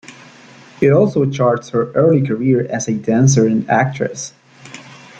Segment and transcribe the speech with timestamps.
[0.81, 4.33] It also charts her early career as a dancer and actress.